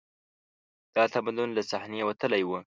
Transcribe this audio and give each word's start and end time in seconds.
دا 0.95 1.03
تمدن 1.13 1.49
له 1.57 1.61
صحنې 1.71 2.01
وتلی 2.07 2.43
و 2.45 2.51